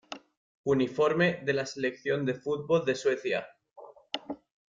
Uniforme 0.63 1.41
de 1.45 1.53
la 1.53 1.63
selección 1.67 2.25
de 2.25 2.33
fútbol 2.33 2.83
de 2.85 2.95
Suecia 2.95 3.45